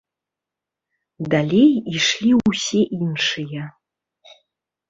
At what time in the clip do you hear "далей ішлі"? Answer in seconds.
1.33-2.31